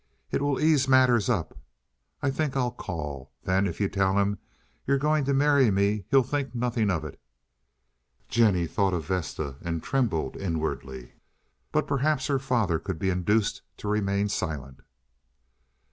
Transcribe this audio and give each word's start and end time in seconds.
"It 0.31 0.41
will 0.41 0.59
ease 0.59 0.87
matters 0.87 1.29
up. 1.29 1.55
I 2.23 2.31
think 2.31 2.57
I'll 2.57 2.71
call. 2.71 3.31
Then 3.43 3.67
if 3.67 3.79
you 3.79 3.87
tell 3.87 4.17
him 4.17 4.39
you're 4.87 4.97
going 4.97 5.25
to 5.25 5.33
marry 5.35 5.69
me 5.69 6.05
he'll 6.09 6.23
think 6.23 6.55
nothing 6.55 6.89
of 6.89 7.05
it." 7.05 7.21
Jennie 8.27 8.65
thought 8.65 8.95
of 8.95 9.05
Vesta, 9.05 9.57
and 9.61 9.83
trembled 9.83 10.35
inwardly. 10.35 11.13
But 11.71 11.85
perhaps 11.85 12.25
her 12.25 12.39
father 12.39 12.79
could 12.79 12.97
be 12.97 13.11
induced 13.11 13.61
to 13.77 13.87
remain 13.87 14.27
silent. 14.27 14.79